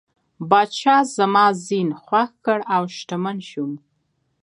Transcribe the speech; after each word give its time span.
پاچا 0.49 0.95
زما 1.15 1.45
زین 1.65 1.89
خوښ 2.03 2.29
کړ 2.45 2.59
او 2.75 2.83
شتمن 2.97 3.37
شوم. 3.49 3.71